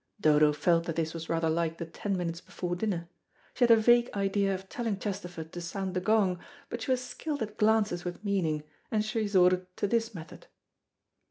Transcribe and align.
Dodo 0.19 0.51
felt 0.51 0.85
that 0.85 0.95
this 0.95 1.13
was 1.13 1.29
rather 1.29 1.47
like 1.47 1.77
the 1.77 1.85
ten 1.85 2.17
minutes 2.17 2.41
before 2.41 2.75
dinner. 2.75 3.07
She 3.53 3.63
had 3.65 3.69
a 3.69 3.75
vague 3.77 4.09
idea 4.15 4.55
of 4.55 4.67
telling 4.67 4.97
Chesterford 4.97 5.53
to 5.53 5.61
sound 5.61 5.93
the 5.93 6.01
gong, 6.01 6.39
but 6.69 6.81
she 6.81 6.89
was 6.89 7.03
skilled 7.03 7.43
at 7.43 7.55
glances 7.57 8.03
with 8.03 8.23
meaning, 8.23 8.63
and 8.89 9.05
she 9.05 9.19
resorted 9.19 9.67
to 9.77 9.85
this 9.85 10.15
method. 10.15 10.47